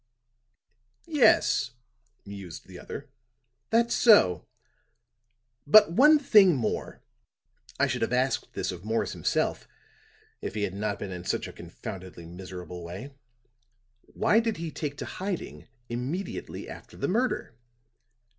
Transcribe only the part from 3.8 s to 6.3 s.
so. But, one